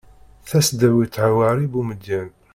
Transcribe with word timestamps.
tasdawit 0.47 1.13
hwari 1.33 1.63
bumedyen 1.71 2.27